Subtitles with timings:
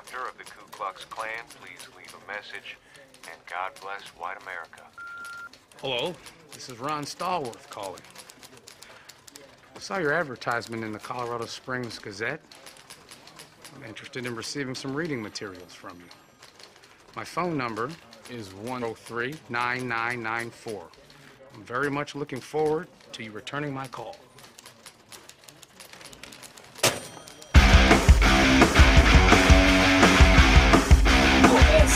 [0.00, 1.28] chapter of the Ku Klux Klan,
[1.60, 2.78] please leave a message,
[3.24, 4.82] and God bless white America.
[5.82, 6.14] Hello,
[6.52, 8.00] this is Ron Stallworth calling.
[9.76, 12.40] I saw your advertisement in the Colorado Springs Gazette.
[13.76, 16.06] I'm interested in receiving some reading materials from you.
[17.14, 17.90] My phone number
[18.30, 20.82] is 103 9994.
[21.54, 24.16] I'm very much looking forward to you returning my call.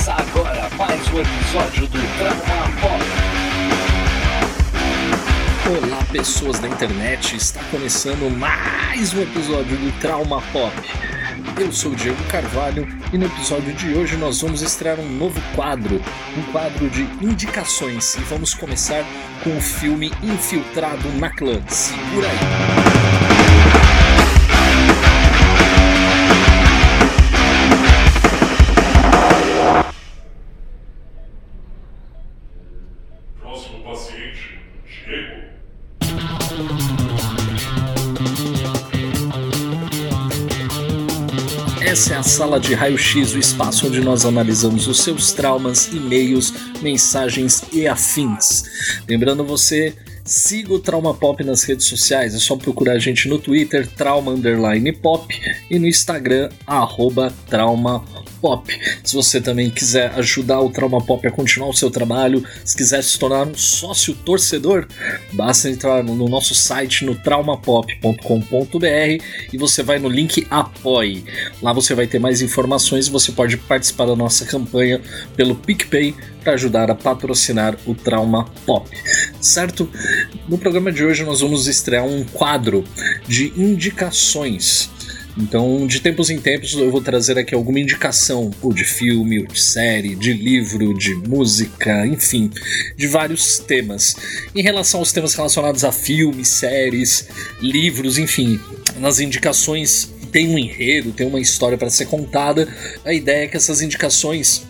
[0.05, 3.05] Começa agora mais um episódio do Trauma Pop.
[5.71, 10.75] Olá, pessoas da internet, está começando mais um episódio do Trauma Pop.
[11.59, 15.41] Eu sou o Diego Carvalho e no episódio de hoje nós vamos estrear um novo
[15.55, 15.99] quadro,
[16.37, 19.05] um quadro de indicações e vamos começar
[19.43, 21.63] com o filme Infiltrado na Clã.
[21.67, 23.34] Segura aí.
[42.35, 48.65] Sala de raio-x, o espaço onde nós analisamos os seus traumas, e-mails, mensagens e afins.
[49.09, 49.95] Lembrando você,
[50.25, 54.33] siga o Trauma Pop nas redes sociais, é só procurar a gente no Twitter, Trauma
[54.33, 55.27] Underline Pop,
[55.71, 58.03] e no Instagram, arroba Trauma
[58.41, 58.69] Pop.
[59.03, 63.03] Se você também quiser ajudar o Trauma Pop a continuar o seu trabalho, se quiser
[63.03, 64.87] se tornar um sócio torcedor,
[65.33, 71.25] basta entrar no nosso site no traumapop.com.br e você vai no link Apoie.
[71.63, 75.01] Lá você vai ter mais informações e você pode participar da nossa campanha
[75.37, 76.15] pelo PicPay
[76.45, 78.89] para ajudar a patrocinar o Trauma Pop.
[79.41, 79.91] Certo?
[80.47, 82.85] No programa de hoje nós vamos estrear um quadro
[83.27, 84.91] de indicações.
[85.37, 89.47] Então, de tempos em tempos, eu vou trazer aqui alguma indicação, ou de filme, ou
[89.47, 92.53] de série, de livro, de música, enfim,
[92.97, 94.15] de vários temas.
[94.55, 97.27] Em relação aos temas relacionados a filmes, séries,
[97.61, 98.61] livros, enfim,
[99.01, 102.69] nas indicações tem um enredo, tem uma história para ser contada.
[103.05, 104.67] A ideia é que essas indicações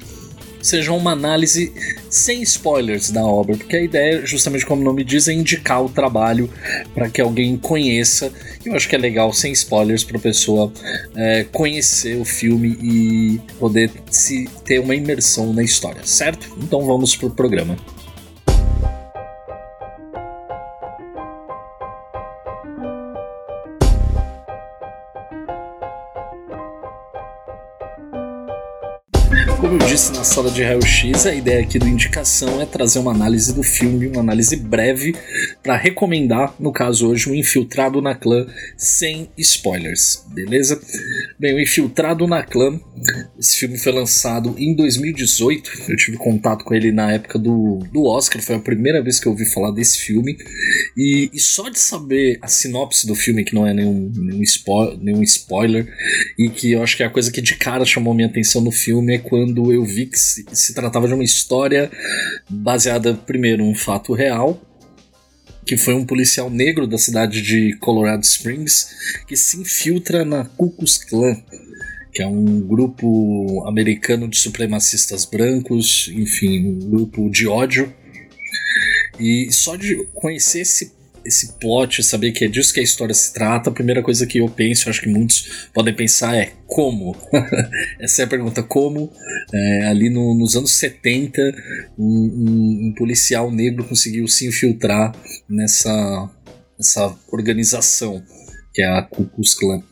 [0.64, 1.72] sejam uma análise
[2.08, 5.88] sem spoilers da obra, porque a ideia, justamente como o nome diz, é indicar o
[5.88, 6.50] trabalho
[6.94, 8.32] para que alguém conheça.
[8.64, 10.72] Eu acho que é legal sem spoilers para a pessoa
[11.14, 16.48] é, conhecer o filme e poder se ter uma imersão na história, certo?
[16.62, 17.76] Então vamos pro programa.
[29.94, 33.62] Disse na sala de raio-x, a ideia aqui do Indicação é trazer uma análise do
[33.62, 35.14] filme, uma análise breve,
[35.62, 38.44] para recomendar, no caso hoje, o Infiltrado na Clã,
[38.76, 40.80] sem spoilers, beleza?
[41.44, 42.80] Bem, o Infiltrado na Clã,
[43.38, 48.06] esse filme foi lançado em 2018, eu tive contato com ele na época do, do
[48.06, 50.38] Oscar, foi a primeira vez que eu ouvi falar desse filme,
[50.96, 54.96] e, e só de saber a sinopse do filme, que não é nenhum, nenhum, spo
[54.96, 55.86] nenhum spoiler,
[56.38, 58.70] e que eu acho que é a coisa que de cara chamou minha atenção no
[58.70, 61.90] filme é quando eu vi que se, se tratava de uma história
[62.48, 64.63] baseada, primeiro, num fato real,
[65.66, 68.88] que foi um policial negro da cidade de Colorado Springs
[69.26, 71.36] que se infiltra na Ku Klux Klan,
[72.12, 77.92] que é um grupo americano de supremacistas brancos, enfim, um grupo de ódio.
[79.18, 80.92] E só de conhecer esse
[81.24, 84.38] esse plot, saber que é disso que a história se trata, a primeira coisa que
[84.38, 87.16] eu penso, acho que muitos podem pensar é como?
[88.00, 89.12] Essa é a pergunta, como
[89.52, 91.40] é, ali no, nos anos 70
[91.98, 95.14] um, um, policial negro conseguiu se infiltrar
[95.48, 96.30] nessa,
[96.78, 98.22] nessa organização
[98.74, 99.82] que é a Ku Klux Klan.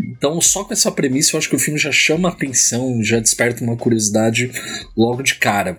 [0.00, 3.64] Então, só com essa premissa, eu acho que o filme já chama atenção, já desperta
[3.64, 4.50] uma curiosidade
[4.96, 5.76] logo de cara.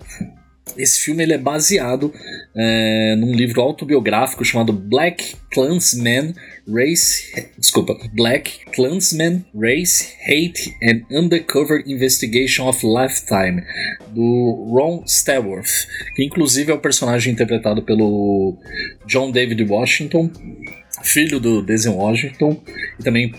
[0.77, 2.13] Esse filme ele é baseado
[2.55, 6.33] é, num livro autobiográfico chamado Black Klansman
[6.67, 7.49] Race.
[7.57, 13.63] Desculpa, Black Klansman Race, Hate and Undercover Investigation of Lifetime,
[14.09, 18.57] do Ron Stallworth, que inclusive é o personagem interpretado pelo
[19.05, 20.31] John David Washington,
[21.03, 22.61] filho do Denzel Washington,
[22.99, 23.31] e também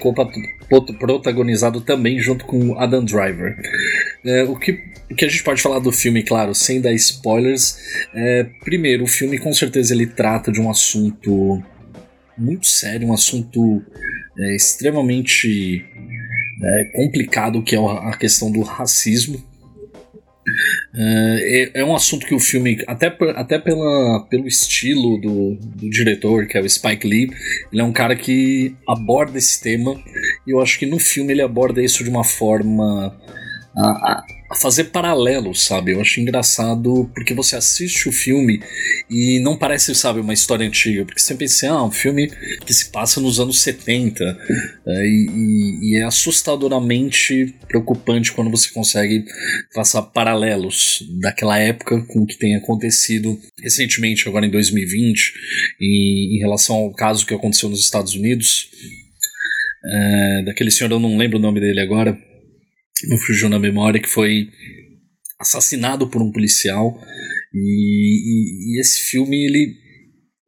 [0.98, 3.56] protagonizado também junto com Adam Driver.
[4.24, 7.78] É, o, que, o que a gente pode falar do filme, claro, sem dar spoilers,
[8.14, 11.62] é, primeiro, o filme com certeza ele trata de um assunto
[12.36, 13.82] muito sério, um assunto
[14.38, 15.84] é, extremamente
[16.62, 19.42] é, complicado, que é a questão do racismo.
[20.94, 26.46] É, é, um assunto que o filme, até, até pela, pelo estilo do, do, diretor,
[26.46, 27.30] que é o Spike Lee,
[27.70, 29.94] ele é um cara que aborda esse tema
[30.46, 33.14] e eu acho que no filme ele aborda isso de uma forma
[33.78, 35.92] a, a, fazer paralelos, sabe?
[35.92, 38.60] Eu acho engraçado porque você assiste o filme
[39.08, 41.04] e não parece, sabe, uma história antiga.
[41.04, 42.28] Porque você pensa, ah, um filme
[42.66, 49.24] que se passa nos anos 70 é, e, e, é assustadoramente preocupante quando você consegue
[49.72, 55.32] traçar paralelos daquela época com o que tem acontecido recentemente, agora em 2020,
[55.80, 58.70] e, em relação ao caso que aconteceu nos Estados Unidos.
[59.84, 62.18] É, daquele senhor, eu não lembro o nome dele agora,
[63.06, 64.48] me fugiu na memória, que foi
[65.38, 66.98] assassinado por um policial.
[67.54, 69.74] E, e, e esse filme, ele,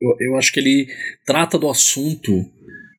[0.01, 0.89] eu, eu acho que ele
[1.25, 2.33] trata do assunto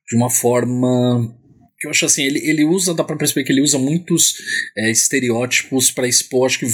[0.08, 1.36] de uma forma
[1.82, 4.36] que eu acho assim, ele, ele usa, dá pra perceber que ele usa muitos
[4.76, 6.66] é, estereótipos para expor, acho que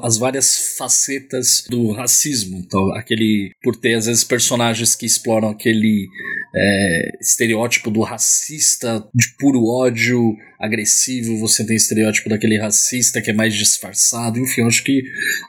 [0.00, 2.58] as várias facetas do racismo.
[2.58, 6.06] Então, aquele, por ter às vezes personagens que exploram aquele
[6.54, 13.34] é, estereótipo do racista de puro ódio agressivo, você tem estereótipo daquele racista que é
[13.34, 15.02] mais disfarçado, enfim, eu acho que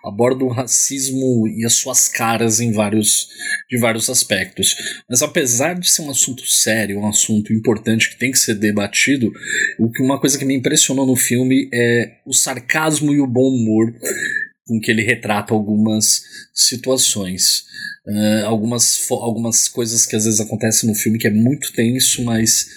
[0.03, 3.29] aborda o racismo e as suas caras em vários,
[3.69, 4.75] de vários aspectos.
[5.09, 8.94] Mas apesar de ser um assunto sério, um assunto importante que tem que ser debatido,
[9.79, 13.49] o que uma coisa que me impressionou no filme é o sarcasmo e o bom
[13.49, 13.93] humor
[14.67, 17.65] com que ele retrata algumas situações.
[18.07, 22.67] Uh, algumas, algumas coisas que às vezes acontecem no filme que é muito tenso, mas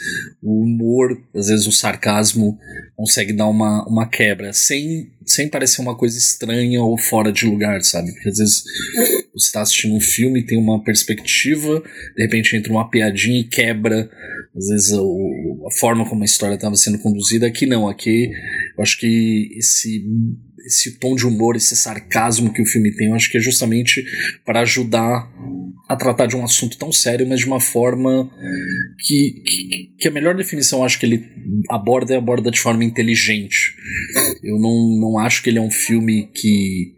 [0.43, 2.59] o humor, às vezes o sarcasmo,
[2.97, 7.83] consegue dar uma, uma quebra, sem, sem parecer uma coisa estranha ou fora de lugar,
[7.83, 8.13] sabe?
[8.13, 8.65] Porque às vezes
[9.39, 11.83] você está assistindo um filme, tem uma perspectiva,
[12.17, 14.11] de repente entra uma piadinha e quebra,
[14.57, 17.47] às vezes, a, a forma como a história estava sendo conduzida.
[17.47, 18.31] Aqui não, aqui
[18.77, 20.05] eu acho que esse
[20.69, 24.05] esse tom de humor, esse sarcasmo que o filme tem, eu acho que é justamente
[24.45, 25.31] para ajudar
[25.89, 28.31] a tratar de um assunto tão sério, mas de uma forma
[28.99, 31.25] que, que, que a melhor definição eu acho que ele
[31.71, 33.75] aborda é aborda de forma inteligente.
[34.43, 36.95] Eu não, não acho que ele é um filme que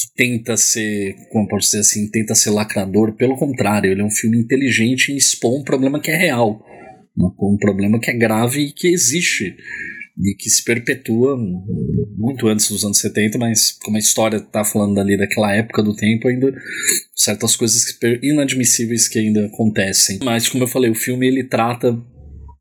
[0.00, 4.10] que tenta ser, como pode dizer assim, tenta ser lacrador, pelo contrário, ele é um
[4.10, 6.64] filme inteligente e expõe um problema que é real,
[7.16, 9.56] um problema que é grave e que existe
[10.22, 11.36] e que se perpetua
[12.16, 15.94] muito antes dos anos 70, mas como a história está falando ali daquela época do
[15.94, 16.52] tempo, ainda
[17.14, 17.84] certas coisas
[18.22, 20.18] inadmissíveis que ainda acontecem.
[20.22, 21.98] Mas como eu falei, o filme ele trata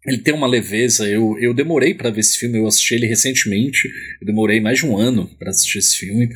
[0.10, 1.08] ele tem uma leveza.
[1.08, 3.88] Eu, eu demorei para ver esse filme, eu assisti ele recentemente.
[4.22, 6.30] Eu demorei mais de um ano para assistir esse filme.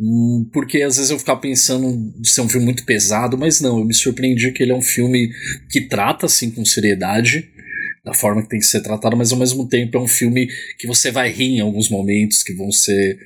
[0.00, 3.78] Hum, porque às vezes eu ficava pensando de ser um filme muito pesado, mas não,
[3.78, 5.30] eu me surpreendi que ele é um filme
[5.70, 7.48] que trata assim com seriedade
[8.04, 10.46] da forma que tem que ser tratado, mas ao mesmo tempo é um filme
[10.78, 13.18] que você vai rir em alguns momentos que vão ser.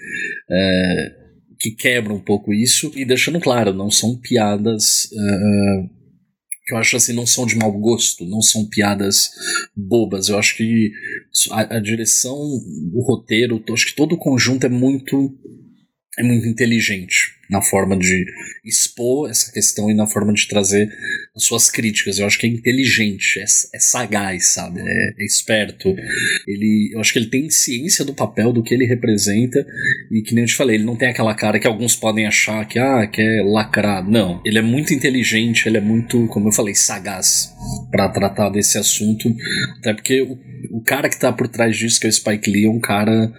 [0.51, 1.19] É,
[1.61, 5.11] que quebram um pouco isso e deixando claro, não são piadas.
[5.13, 5.98] Uh,
[6.69, 9.31] que eu acho assim, não são de mau gosto, não são piadas
[9.75, 10.29] bobas.
[10.29, 10.93] Eu acho que
[11.51, 15.35] a, a direção, o roteiro, acho que todo o conjunto é muito
[16.19, 18.27] é muito inteligente na forma de
[18.65, 20.91] expor essa questão e na forma de trazer
[21.35, 22.19] as suas críticas.
[22.19, 23.45] Eu acho que é inteligente, é,
[23.77, 24.81] é sagaz, sabe?
[24.81, 25.95] É, é, esperto.
[26.47, 29.67] Ele, eu acho que ele tem ciência do papel, do que ele representa
[30.11, 32.67] e que nem eu te falei, ele não tem aquela cara que alguns podem achar
[32.67, 34.09] que, ah, que é lacrar.
[34.09, 37.55] Não, ele é muito inteligente, ele é muito, como eu falei, sagaz
[37.91, 39.35] para tratar desse assunto,
[39.79, 40.39] até porque o
[40.71, 43.33] o cara que tá por trás disso, que é o Spike Lee, é um cara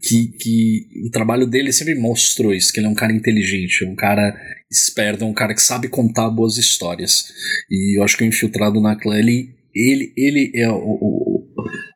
[0.00, 3.86] que, que o trabalho dele sempre mostrou isso, que ele é um cara inteligente, é
[3.86, 4.36] um cara
[4.70, 7.26] esperto, é um cara que sabe contar boas histórias.
[7.70, 11.46] E eu acho que o Infiltrado na Clã, ele, ele, ele é o, o,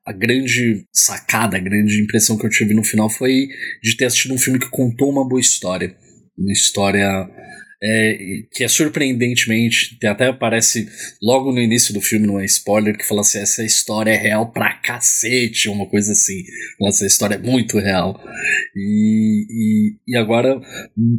[0.06, 3.48] a grande sacada, a grande impressão que eu tive no final foi
[3.82, 5.94] de ter assistido um filme que contou uma boa história.
[6.38, 7.28] Uma história
[7.82, 10.86] é, que é surpreendentemente, até aparece
[11.22, 14.52] logo no início do filme, não é spoiler, que fala assim: essa história é real
[14.52, 16.42] pra cacete, uma coisa assim.
[16.86, 18.20] Essa história é muito real.
[18.76, 20.60] E, e, e agora,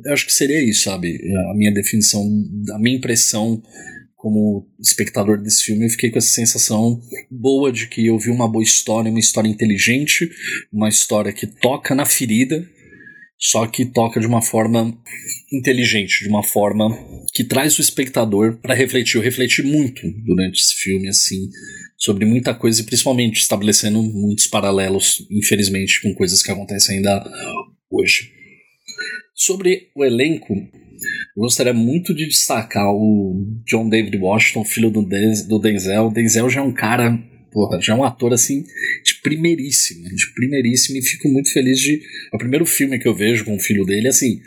[0.05, 1.19] eu acho que seria isso, sabe?
[1.51, 2.23] A minha definição,
[2.73, 3.61] a minha impressão
[4.21, 8.47] como espectador desse filme, eu fiquei com essa sensação boa de que eu vi uma
[8.47, 10.29] boa história, uma história inteligente,
[10.71, 12.63] uma história que toca na ferida,
[13.41, 14.95] só que toca de uma forma
[15.51, 16.89] inteligente, de uma forma
[17.33, 19.15] que traz o espectador para refletir.
[19.15, 21.49] Eu refleti muito durante esse filme, assim,
[21.97, 27.23] sobre muita coisa e principalmente estabelecendo muitos paralelos, infelizmente, com coisas que acontecem ainda
[27.89, 28.31] hoje.
[29.33, 35.01] Sobre o elenco, eu gostaria muito de destacar o John David Washington, filho do,
[35.59, 36.07] Denzel.
[36.07, 37.17] O Denzel já é um cara
[37.51, 38.63] porra, já é um ator assim
[39.03, 43.15] de primeiríssimo, de primeiríssimo e fico muito feliz de é o primeiro filme que eu
[43.15, 44.41] vejo com o filho dele, assim,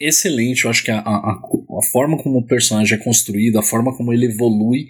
[0.00, 1.40] excelente, eu acho que a, a,
[1.78, 4.86] a forma como o personagem é construído, a forma como ele evolui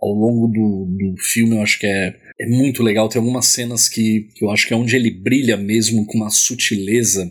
[0.00, 3.88] ao longo do, do filme, eu acho que é, é muito legal, tem algumas cenas
[3.88, 7.30] que, que eu acho que é onde ele brilha mesmo com uma sutileza.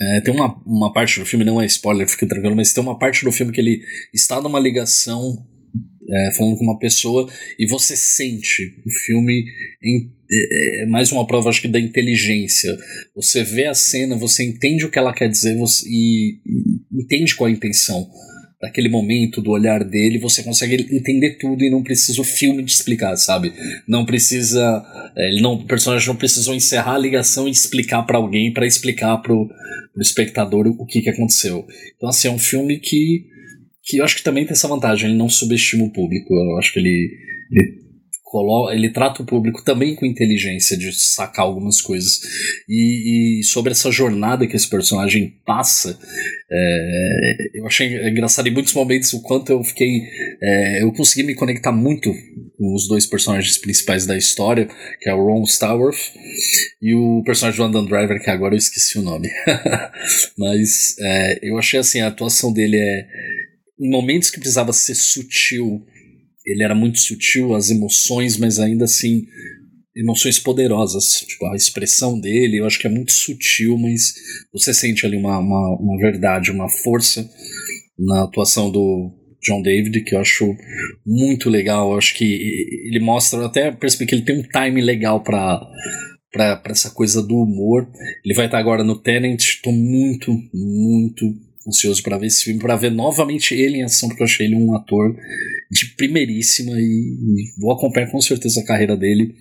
[0.00, 2.98] É, tem uma, uma parte do filme, não é spoiler, fique tranquilo, mas tem uma
[2.98, 3.80] parte do filme que ele
[4.12, 5.46] está numa ligação
[6.08, 9.44] é, falando com uma pessoa e você sente o filme
[9.82, 12.76] em, é, é, mais uma prova acho que da inteligência
[13.14, 17.34] você vê a cena você entende o que ela quer dizer você, e, e entende
[17.34, 18.08] qual é a intenção
[18.60, 22.74] daquele momento, do olhar dele, você consegue entender tudo e não precisa o filme te
[22.74, 23.52] explicar, sabe?
[23.86, 24.82] Não precisa,
[25.16, 28.66] é, ele não, o personagem não precisou encerrar a ligação e explicar para alguém para
[28.66, 29.46] explicar pro,
[29.92, 31.66] pro espectador o que que aconteceu.
[31.96, 33.26] Então assim, é um filme que
[33.86, 36.34] que eu acho que também tem essa vantagem, ele não subestima o público.
[36.34, 37.08] Eu acho que ele,
[37.52, 37.86] ele
[38.24, 42.20] coloca, ele trata o público também com inteligência de sacar algumas coisas.
[42.68, 45.96] E, e sobre essa jornada que esse personagem passa,
[46.50, 50.02] é, eu achei engraçado em muitos momentos o quanto eu fiquei.
[50.42, 52.12] É, eu consegui me conectar muito
[52.58, 54.68] com os dois personagens principais da história,
[55.00, 56.12] que é o Ron Starworth
[56.82, 59.28] e o personagem do Adam Driver, que agora eu esqueci o nome.
[60.36, 63.06] Mas é, eu achei assim, a atuação dele é
[63.78, 65.84] em momentos que precisava ser sutil,
[66.44, 69.26] ele era muito sutil, as emoções, mas ainda assim,
[69.94, 71.24] emoções poderosas.
[71.26, 74.14] Tipo, a expressão dele, eu acho que é muito sutil, mas
[74.52, 77.28] você sente ali uma, uma, uma verdade, uma força
[77.98, 80.54] na atuação do John David, que eu acho
[81.04, 81.92] muito legal.
[81.92, 85.60] Eu acho que ele mostra, até percebi que ele tem um time legal para
[86.32, 87.88] para essa coisa do humor.
[88.22, 89.40] Ele vai estar agora no Tenant.
[89.40, 91.24] Estou muito, muito
[91.66, 94.56] ansioso para ver esse filme, para ver novamente ele em ação, porque eu achei ele
[94.56, 95.14] um ator
[95.70, 99.34] de primeiríssima e, vou acompanhar com certeza a carreira dele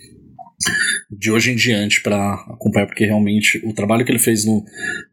[1.11, 4.63] de hoje em diante para acompanhar, porque realmente o trabalho que ele fez no,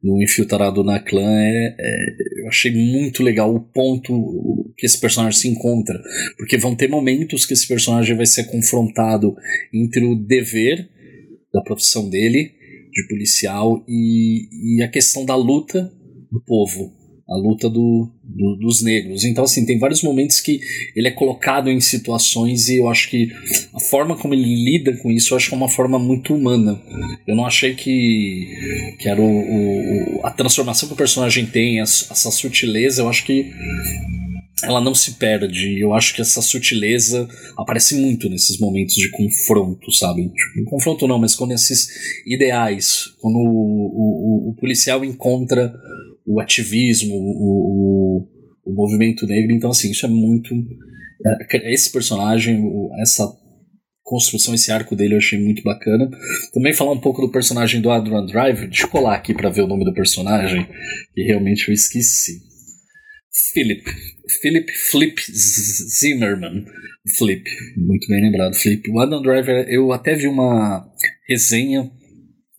[0.02, 5.38] no Infiltrado na Clã é, é, eu achei muito legal o ponto que esse personagem
[5.38, 6.00] se encontra,
[6.38, 9.34] porque vão ter momentos que esse personagem vai ser confrontado
[9.74, 10.88] entre o dever
[11.52, 12.52] da profissão dele
[12.92, 15.92] de policial e, e a questão da luta
[16.30, 19.24] do povo a luta do, do, dos negros.
[19.24, 20.60] Então, assim, tem vários momentos que
[20.94, 23.30] ele é colocado em situações e eu acho que
[23.72, 26.80] a forma como ele lida com isso, eu acho que é uma forma muito humana.
[27.26, 28.48] Eu não achei que,
[28.98, 33.50] que era o, o a transformação que o personagem tem, essa, sutileza, eu acho que
[34.62, 35.80] ela não se perde.
[35.80, 40.28] Eu acho que essa sutileza aparece muito nesses momentos de confronto, sabe?
[40.28, 41.88] Tipo, confronto não, mas quando esses
[42.26, 45.74] ideais, quando o, o, o policial encontra
[46.26, 48.26] o ativismo, o,
[48.66, 49.54] o, o movimento negro.
[49.54, 50.54] Então, assim, isso é muito.
[51.24, 52.62] É, esse personagem,
[53.00, 53.30] essa
[54.02, 56.10] construção, esse arco dele eu achei muito bacana.
[56.52, 58.66] Também falar um pouco do personagem do Adrian Drive.
[58.66, 60.66] Deixa eu colar aqui para ver o nome do personagem,
[61.14, 62.40] que realmente eu esqueci.
[63.52, 63.82] Philip.
[64.40, 66.64] Philip Flip Zimmerman.
[67.16, 67.42] Flip.
[67.76, 68.90] Muito bem lembrado, Flip.
[68.90, 70.86] O Adam Driver, eu até vi uma
[71.28, 71.90] resenha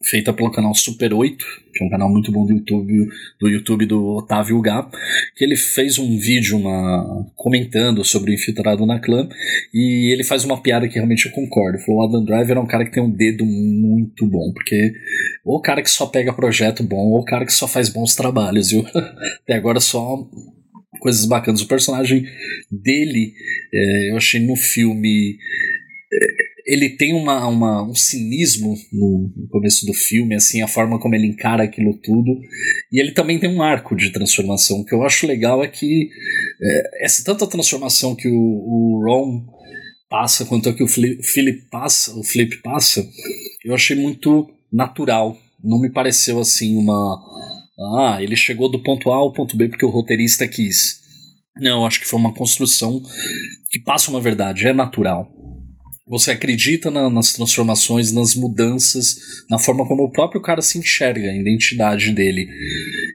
[0.04, 3.86] feita pelo canal Super 8, que é um canal muito bom do YouTube, do YouTube
[3.86, 4.90] do Otávio Gá,
[5.36, 9.28] que ele fez um vídeo uma, comentando sobre o infiltrado na clã,
[9.74, 11.80] e ele faz uma piada que realmente eu concordo.
[11.80, 14.94] Falou, o Adam Driver é um cara que tem um dedo muito bom, porque
[15.46, 18.16] ou o cara que só pega projeto bom, ou o cara que só faz bons
[18.16, 18.86] trabalhos, viu?
[19.44, 20.28] Até agora só
[21.00, 21.62] coisas bacanas.
[21.62, 22.26] O personagem
[22.72, 23.34] dele,
[23.74, 25.38] é, eu achei no filme
[26.74, 31.28] ele tem uma, uma, um cinismo no, começo do filme, assim, a forma como ele
[31.28, 32.40] encara aquilo tudo.
[32.92, 34.80] E ele também tem um arco de transformação.
[34.80, 36.10] O que eu acho legal é que
[36.62, 39.46] é, essa tanta transformação que o, o Ron
[40.10, 43.08] passa quanto a que o Philip passa, o Flip passa,
[43.66, 45.38] eu achei muito natural.
[45.64, 47.20] Não me pareceu assim uma.
[47.98, 51.02] Ah, ele chegou do ponto A ao ponto B porque o roteirista quis.
[51.58, 53.02] Não, acho que foi uma construção
[53.70, 55.32] que passa uma verdade, é natural.
[56.06, 59.16] Você acredita na, nas transformações, nas mudanças,
[59.50, 62.46] na forma como o próprio cara se enxerga, a identidade dele.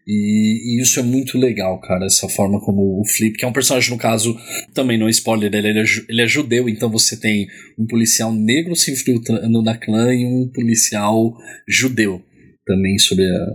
[0.07, 3.53] E, e, isso é muito legal, cara, essa forma como o Flip, que é um
[3.53, 4.35] personagem, no caso,
[4.73, 7.47] também não é spoiler, ele é, ele é judeu, então você tem
[7.79, 11.37] um policial negro se infiltrando na clã e um policial
[11.69, 12.23] judeu
[12.65, 13.47] também sobre a,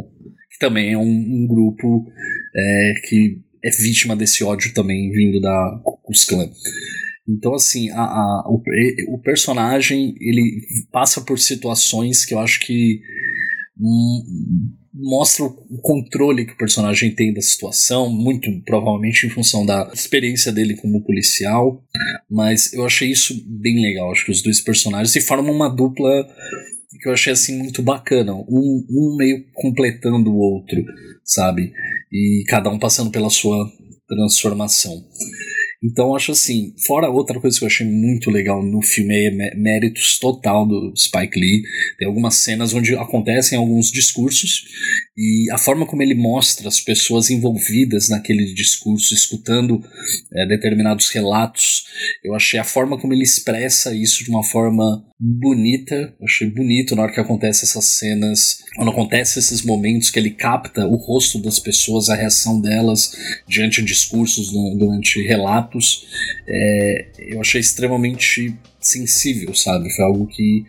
[0.51, 2.05] que também é um, um grupo
[2.55, 6.25] é, que é vítima desse ódio também vindo da Ku Klux
[7.27, 8.61] então, assim, a, a, o,
[9.15, 10.61] o, personagem ele
[10.91, 13.01] passa por situações que eu acho que
[13.79, 19.89] hum, mostra o controle que o personagem tem da situação, muito provavelmente em função da
[19.93, 21.81] experiência dele como policial,
[22.29, 24.11] mas eu achei isso bem legal.
[24.11, 26.27] Acho que os dois personagens se formam uma dupla
[27.01, 30.83] que eu achei assim muito bacana, um, um meio completando o outro,
[31.23, 31.73] sabe?
[32.11, 33.69] E cada um passando pela sua
[34.07, 35.03] transformação.
[35.83, 40.17] Então acho assim, fora outra coisa que eu achei muito legal no filme é méritos
[40.17, 41.61] total do Spike Lee.
[41.99, 44.63] Tem algumas cenas onde acontecem alguns discursos
[45.15, 49.83] e a forma como ele mostra as pessoas envolvidas naquele discurso, escutando
[50.33, 51.85] é, determinados relatos,
[52.23, 55.95] eu achei a forma como ele expressa isso de uma forma bonita.
[56.19, 60.31] Eu achei bonito na hora que acontece essas cenas, quando acontece esses momentos que ele
[60.31, 63.15] capta o rosto das pessoas, a reação delas
[63.47, 65.72] diante de discursos, durante relatos.
[66.47, 69.89] É, eu achei extremamente sensível, sabe?
[69.95, 70.65] Foi algo que,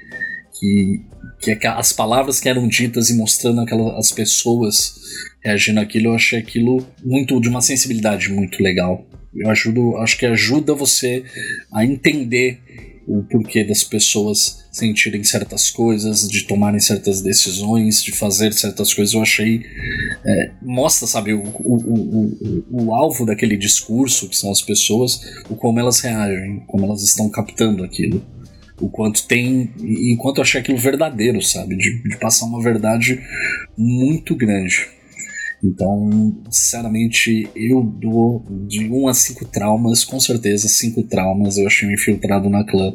[0.59, 1.01] que,
[1.41, 4.95] que as palavras que eram ditas e mostrando aquelas as pessoas
[5.43, 9.07] reagindo àquilo, eu achei aquilo muito de uma sensibilidade muito legal.
[9.35, 11.25] Eu ajudo, acho que ajuda você
[11.73, 12.61] a entender
[13.07, 19.15] o porquê das pessoas sentirem certas coisas, de tomarem certas decisões, de fazer certas coisas.
[19.15, 19.63] Eu achei.
[20.25, 25.57] É, mostra, sabe, o, o, o, o, alvo daquele discurso, que são as pessoas, o
[25.57, 28.25] como elas reagem, como elas estão captando aquilo.
[28.81, 29.73] O quanto tem.
[29.81, 31.77] E quanto eu achei aquilo verdadeiro, sabe?
[31.77, 33.21] De, de passar uma verdade
[33.79, 34.89] muito grande.
[35.65, 41.57] Então, sinceramente, eu dou de 1 a 5 traumas, com certeza 5 traumas.
[41.57, 42.93] Eu achei o Infiltrado na Clã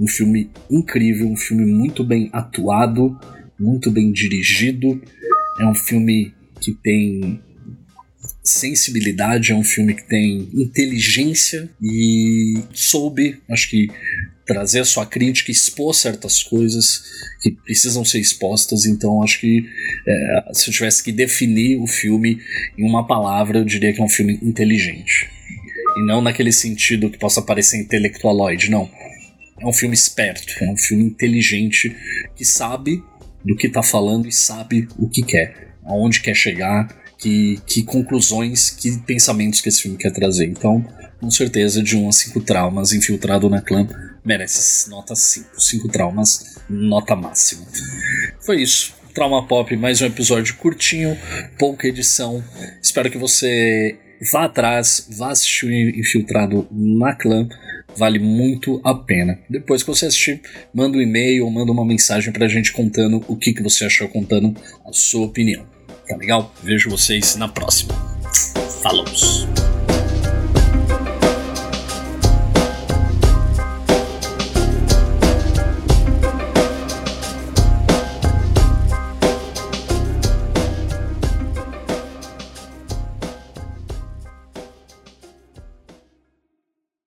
[0.00, 3.18] um filme incrível, um filme muito bem atuado,
[3.60, 5.02] muito bem dirigido.
[5.60, 7.42] É um filme que tem
[8.42, 13.88] sensibilidade, é um filme que tem inteligência e soube, acho que
[14.48, 17.02] trazer a sua crítica, expor certas coisas
[17.42, 18.86] que precisam ser expostas.
[18.86, 19.62] Então, acho que
[20.06, 22.40] é, se eu tivesse que definir o filme
[22.76, 25.30] em uma palavra, eu diria que é um filme inteligente.
[25.98, 28.90] E não naquele sentido que possa parecer intelectualoide, não.
[29.60, 31.94] É um filme esperto, é um filme inteligente
[32.34, 33.02] que sabe
[33.44, 36.88] do que está falando e sabe o que quer, aonde quer chegar,
[37.18, 40.46] que, que conclusões, que pensamentos que esse filme quer trazer.
[40.46, 40.86] Então,
[41.20, 43.86] com certeza, de 1 a 5 traumas, Infiltrado na Clã
[44.28, 45.58] merece nota 5.
[45.58, 47.66] 5 traumas, nota máxima.
[48.44, 48.94] Foi isso.
[49.14, 51.16] Trauma Pop, mais um episódio curtinho,
[51.58, 52.44] pouca edição.
[52.80, 53.98] Espero que você
[54.30, 57.48] vá atrás, vá assistir o Infiltrado na Clã.
[57.96, 59.38] Vale muito a pena.
[59.48, 60.42] Depois que você assistir,
[60.74, 64.08] manda um e-mail ou manda uma mensagem pra gente contando o que, que você achou,
[64.08, 64.54] contando
[64.86, 65.66] a sua opinião.
[66.06, 66.54] Tá legal?
[66.62, 67.94] Vejo vocês na próxima.
[68.82, 69.06] Falou!